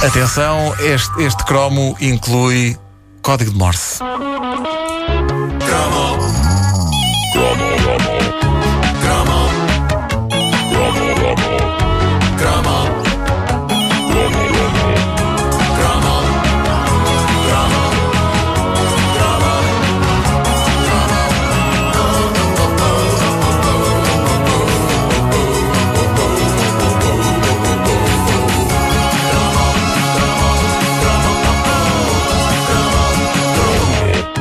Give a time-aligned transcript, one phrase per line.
[0.00, 2.78] Atenção, este, este cromo inclui
[3.20, 3.98] código de Morse.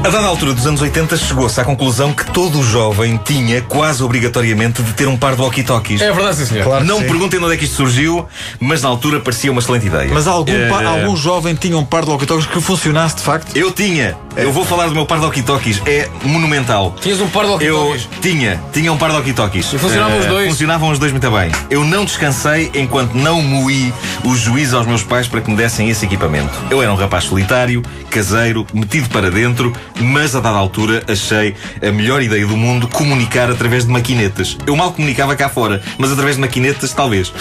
[0.07, 4.81] A dada altura dos anos 80 chegou-se à conclusão que todo jovem tinha quase obrigatoriamente
[4.81, 5.99] de ter um par de walkie-talkies.
[6.01, 6.63] É verdade, sim, senhor.
[6.63, 7.03] Claro que Não sim.
[7.03, 8.25] me perguntem de onde é que isto surgiu,
[8.57, 10.09] mas na altura parecia uma excelente ideia.
[10.13, 13.53] Mas algum, pa- Eh, algum jovem tinha um par de walkie-talkies que funcionasse de facto?
[13.57, 14.15] Eu tinha.
[14.37, 15.81] Eu vou falar do meu par de walkie-talkies.
[15.85, 16.95] É monumental.
[17.01, 18.07] Tinhas um par de Eu walkie-talkies.
[18.21, 19.73] tinha, tinha um par de walkie-talkies.
[19.73, 20.47] E funcionavam Eh, os dois?
[20.49, 21.51] Funcionavam os dois muito bem.
[21.69, 25.89] Eu não descansei enquanto não moí o juízo aos meus pais para que me dessem
[25.89, 26.53] esse equipamento.
[26.69, 31.91] Eu era um rapaz solitário, caseiro, metido para dentro, mas a dada altura achei a
[31.91, 34.57] melhor ideia do mundo comunicar através de maquinetas.
[34.65, 37.33] Eu mal comunicava cá fora, mas através de maquinetas, talvez.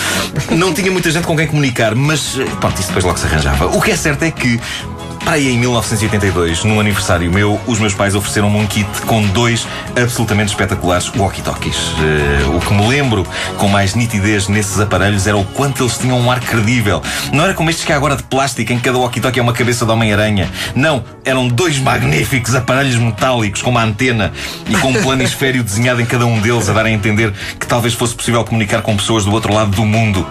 [0.51, 3.67] Não tinha muita gente com quem comunicar, mas eh, pronto, isso depois logo se arranjava.
[3.67, 4.61] O que é certo é que
[5.27, 9.67] aí em 1982, num aniversário meu, os meus pais ofereceram-me um kit com dois
[10.01, 11.77] absolutamente espetaculares walkie-talkies.
[12.01, 13.27] Eh, o que me lembro
[13.59, 17.03] com mais nitidez nesses aparelhos era o quanto eles tinham um ar credível.
[17.33, 19.53] Não era como estes que há agora de plástico, em que cada walkie-talkie é uma
[19.53, 20.49] cabeça de Homem-Aranha.
[20.75, 24.33] Não, eram dois magníficos aparelhos metálicos com uma antena
[24.69, 27.95] e com um planisfério desenhado em cada um deles, a dar a entender que talvez
[27.95, 30.25] fosse possível comunicar com pessoas do outro lado do mundo.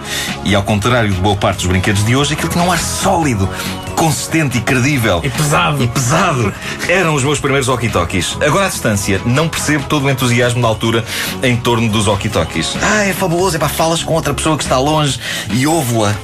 [0.44, 3.48] E ao contrário de boa parte dos brinquedos de hoje, aquilo tinha um ar sólido,
[3.96, 5.20] consistente e credível.
[5.24, 5.82] E pesado.
[5.82, 6.54] E pesado.
[6.86, 8.36] Eram os meus primeiros walkie-talkies.
[8.40, 11.04] Agora à distância, não percebo todo o entusiasmo da altura
[11.42, 12.76] em torno dos walkie-talkies.
[12.80, 15.18] Ah, é fabuloso, é pá, falas com outra pessoa que está longe
[15.50, 16.14] e ouve-la.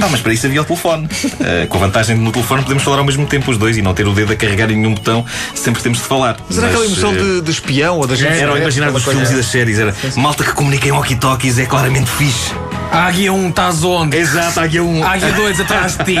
[0.00, 1.08] Ah, mas para isso havia o telefone.
[1.40, 3.82] Eh, com a vantagem de no telefone podemos falar ao mesmo tempo os dois e
[3.82, 5.24] não ter o dedo a carregar em nenhum botão
[5.54, 6.36] sempre que temos de falar.
[6.48, 8.32] Mas era aquela emoção eh, de, de espião ou da gente.
[8.32, 9.78] Era o imaginar dos filmes e das séries.
[9.78, 12.52] Era malta que comunica em walkie-talkies é claramente fixe.
[12.92, 14.18] Águia 1, estás onde?
[14.18, 15.02] Exato, aqui um.
[15.02, 16.16] Águia 2, atrás de ti.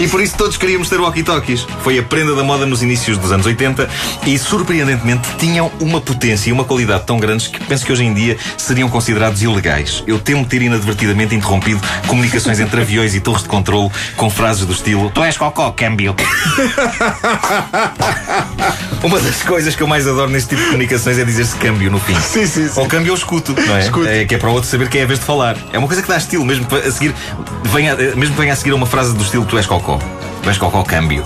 [0.00, 1.66] E por isso todos queríamos ter walkie-talkies.
[1.82, 3.90] Foi a prenda da moda nos inícios dos anos 80
[4.26, 8.14] e, surpreendentemente, tinham uma potência e uma qualidade tão grandes que penso que hoje em
[8.14, 10.02] dia seriam considerados ilegais.
[10.06, 14.72] Eu temo ter inadvertidamente interrompido comunicações entre aviões e torres de controle com frases do
[14.72, 16.16] estilo Tu és cocó, câmbio.
[19.02, 21.98] Uma das coisas que eu mais adoro neste tipo de comunicações é dizer-se câmbio no
[21.98, 22.14] fim.
[22.14, 22.80] Sim, sim, sim.
[22.80, 23.80] Ou câmbio eu escuto, não é?
[23.80, 24.06] Escuto.
[24.06, 25.56] É que é para o outro saber que é a vez de falar.
[25.72, 27.12] É uma coisa que dá estilo, mesmo que a seguir
[27.64, 29.98] venha, mesmo que venha a seguir a uma frase do estilo tu és cocó.
[30.42, 31.24] Tu és cocó câmbio.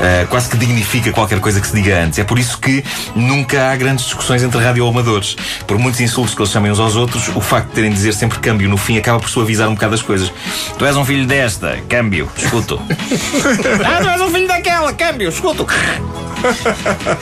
[0.00, 2.18] Ah, quase que dignifica qualquer coisa que se diga antes.
[2.18, 2.84] É por isso que
[3.14, 5.36] nunca há grandes discussões entre radioamadores.
[5.64, 8.14] Por muitos insultos que eles chamem uns aos outros, o facto de terem de dizer
[8.14, 10.32] sempre câmbio no fim acaba por suavizar um bocado as coisas.
[10.76, 12.82] Tu és um filho desta, câmbio, escuto.
[13.86, 15.64] ah, tu és um filho daquela, câmbio, escuto.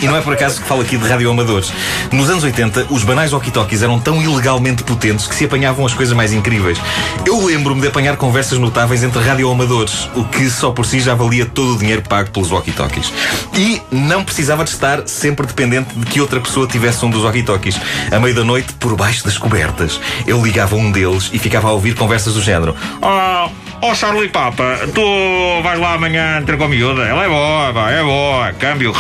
[0.01, 1.73] E não é por acaso que falo aqui de radioamadores.
[2.13, 6.15] Nos anos 80, os banais walkie-talkies eram tão ilegalmente potentes que se apanhavam as coisas
[6.15, 6.79] mais incríveis.
[7.27, 11.47] Eu lembro-me de apanhar conversas notáveis entre radioamadores, o que só por si já valia
[11.47, 13.13] todo o dinheiro pago pelos walkie-talkies.
[13.55, 17.81] E não precisava de estar sempre dependente de que outra pessoa tivesse um dos walkie-talkies.
[18.11, 21.73] À meia da noite, por baixo das cobertas, eu ligava um deles e ficava a
[21.73, 22.75] ouvir conversas do género.
[23.03, 23.51] Oh,
[23.83, 27.03] oh Charlie Papa, tu vais lá amanhã ter com a miúda?
[27.03, 28.93] Ela é boa, pá, é boa, câmbio.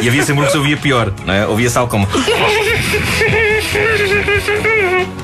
[0.00, 1.46] E havia sempre um que se ouvia pior, não é?
[1.46, 2.06] Ouvia-se algo como.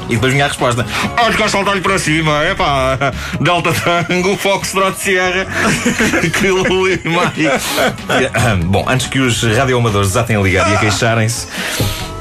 [0.08, 0.84] E depois vinha a resposta:
[1.16, 2.98] Olha que saltar-lhe para cima, é pá,
[3.40, 5.46] Delta Tango, Foxtrot Sierra,
[6.40, 7.32] Kilo Lima.
[8.66, 11.46] Bom, antes que os radioamadores desatem a ligar e a queixarem-se,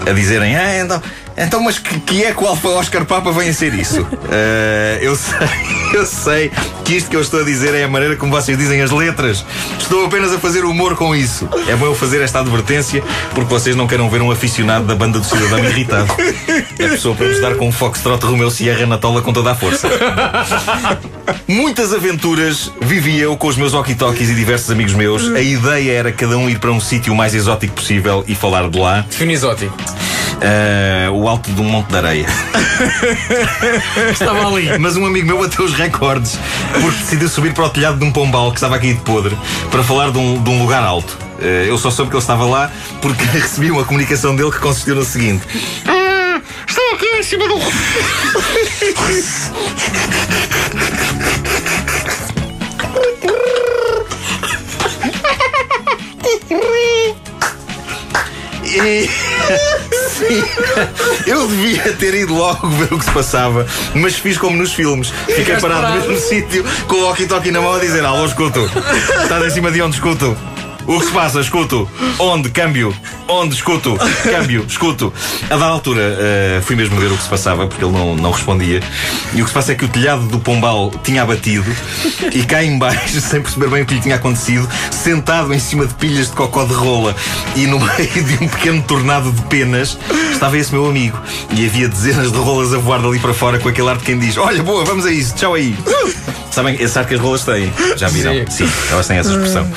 [0.07, 1.01] a dizerem: Ah, então.
[1.37, 4.05] Então, mas que, que é que o Alfa Oscar Papa vem a ser isso?
[4.35, 5.47] Eh, eu sei,
[5.93, 6.51] eu sei
[6.83, 9.45] que isto que eu estou a dizer é a maneira como vocês dizem as letras.
[9.77, 11.47] Estou apenas a fazer humor com isso.
[11.67, 13.03] É bom eu fazer esta advertência
[13.35, 16.11] porque vocês não queiram ver um aficionado da banda do cidadão irritado.
[16.79, 19.51] É a pessoa para nos dar com um Foxtrot Romeu Sierra na tola com toda
[19.51, 19.87] a força.
[21.47, 25.27] Muitas aventuras vivi eu com os meus walkie-talkies e diversos amigos meus.
[25.35, 28.67] A ideia era cada um ir para um sítio o mais exótico possível e falar
[28.69, 29.01] de lá.
[29.01, 29.75] Define exótico.
[30.41, 32.25] Eh, o alto de um monte de areia.
[34.11, 34.77] Estava ali.
[34.79, 36.37] Mas um amigo meu bateu os recordes
[36.81, 39.37] porque decidiu subir para o telhado de um pombal que estava aqui de podre
[39.71, 41.17] para falar de um, de um lugar alto.
[41.39, 42.69] Eh, eu só soube que ele estava lá
[43.01, 45.43] porque recebi uma comunicação dele que consistiu no seguinte:
[45.87, 47.55] "Ah, Estou aqui em cima do.
[61.27, 65.11] Eu devia ter ido logo ver o que se passava, mas fiz como nos filmes.
[65.27, 68.69] Fiquei parado no mesmo sítio, com o walkie-talkie na mão a dizer: Alô, escuto.
[69.21, 70.35] Estás em cima de onde escuto?
[70.85, 71.39] O que se passa?
[71.39, 71.89] Escuto.
[72.19, 72.49] Onde?
[72.49, 72.93] Câmbio.
[73.33, 73.55] Onde?
[73.55, 73.97] Escuto.
[74.23, 74.65] Câmbio.
[74.67, 75.11] Escuto.
[75.49, 78.31] A da altura eh, fui mesmo ver o que se passava, porque ele não, não
[78.31, 78.79] respondia.
[79.33, 81.65] E o que se passa é que o telhado do Pombal tinha abatido
[82.31, 85.87] e cá em baixo, sem perceber bem o que lhe tinha acontecido, sentado em cima
[85.87, 87.15] de pilhas de cocó de rola
[87.55, 89.97] e no meio de um pequeno tornado de penas,
[90.31, 91.19] estava esse meu amigo.
[91.51, 94.19] E havia dezenas de rolas a voar dali para fora com aquele ar de quem
[94.19, 95.75] diz: Olha, boa, vamos a isso, tchau aí.
[96.51, 97.73] Sabem esse ar que as rolas têm?
[97.97, 98.33] Já viram?
[98.47, 98.67] Sim.
[98.67, 99.67] Sim, elas têm essa expressão.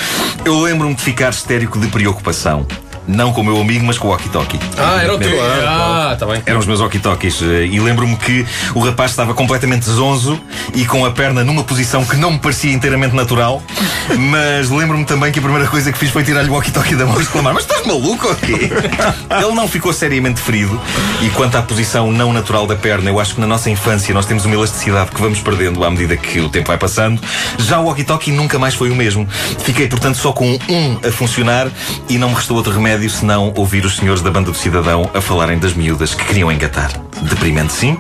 [0.45, 2.67] Eu lembro-me de ficar histérico de preocupação.
[3.07, 4.59] Não com o meu amigo, mas com o walkie-talkie.
[4.77, 5.31] Ah, era o teu.
[5.31, 5.47] Mesmo.
[5.67, 6.43] Ah, tá bem.
[6.45, 8.45] Eram os meus walkie-talkies e lembro-me que
[8.75, 10.41] o rapaz estava completamente zonzo
[10.75, 13.63] e com a perna numa posição que não me parecia inteiramente natural,
[14.19, 17.19] mas lembro-me também que a primeira coisa que fiz foi tirar-lhe o walkie-talkie da mão
[17.19, 18.71] e exclamar: Mas estás maluco ou quê?
[19.31, 20.81] Ele não ficou seriamente ferido
[21.23, 24.27] e quanto à posição não natural da perna, eu acho que na nossa infância nós
[24.27, 27.21] temos uma elasticidade que vamos perdendo à medida que o tempo vai passando.
[27.59, 29.29] Já o walkie-talkie nunca mais foi o mesmo.
[29.61, 31.69] Fiquei, portanto, só com um a funcionar
[32.09, 35.21] e não me restou outro remédio senão ouvir os senhores da banda do Cidadão a
[35.21, 36.91] falarem das miúdas que queriam engatar.
[37.23, 37.97] Deprimente, sim,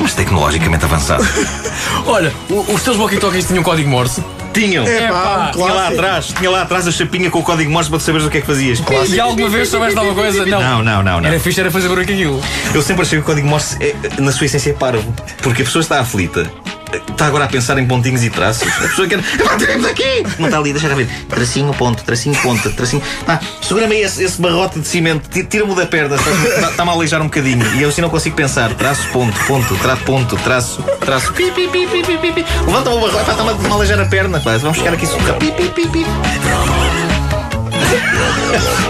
[0.00, 1.24] mas tecnologicamente avançado.
[2.06, 4.22] Olha, o- os teus walkie-talkies tinham código Morse.
[4.52, 4.84] Tinham!
[4.84, 8.04] Epá, Tinha lá atrás, tinha lá atrás a chapinha com o código Morse para tu
[8.04, 8.82] saberes o que é que fazias.
[9.08, 10.44] E alguma vez soubeste alguma coisa?
[10.44, 10.60] Não.
[10.60, 11.28] Não, não, não, não.
[11.28, 12.40] Era fixe, era fazer barulho com aquilo.
[12.74, 15.12] Eu sempre achei que o código Morse, é, na sua essência, é parvo.
[15.42, 16.50] Porque a pessoa está aflita.
[16.92, 18.66] Está agora a pensar em pontinhos e traços.
[18.68, 19.18] A pessoa quer.
[19.18, 20.24] Epá, tiremos aqui!
[20.38, 21.06] Não está ali, deixa cá ver.
[21.28, 23.02] Tracinho, ponto, tracinho, ponto, tracinho.
[23.26, 26.92] Pá, segura-me aí esse, esse barrote de cimento, ti- tira-me da perna, está- está-me a
[26.94, 27.64] aleijar um bocadinho.
[27.76, 28.72] E eu assim não consigo pensar.
[28.74, 31.32] Traço, ponto, ponto, tra, ponto, traço, traço.
[31.34, 32.44] Pi, pi, pi, pi, pi, pi.
[32.66, 34.40] Levanta-me o barrote, está-me a- a aleijar a perna.
[34.40, 35.34] Pá, vamos chegar aqui sucar.
[35.36, 36.06] Pi, pi, pi, pi.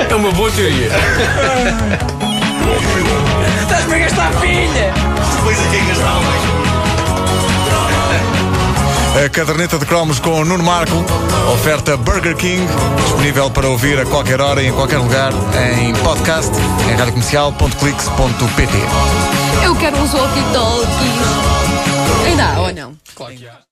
[0.09, 0.89] É uma boa teoria.
[3.63, 4.93] Estás-me a gastar filha!
[5.37, 6.80] Depois aqui é gastava mais.
[9.25, 11.05] A caderneta de cromos com Nuno Marco,
[11.53, 12.67] oferta Burger King,
[13.03, 15.33] disponível para ouvir a qualquer hora e em qualquer lugar,
[15.79, 16.53] em podcast,
[16.89, 18.79] em radiocomercial.clix.pt.
[19.65, 20.91] Eu quero uns walkie-talkies.
[22.27, 22.95] Ainda há ou não?
[23.15, 23.70] Claro que há.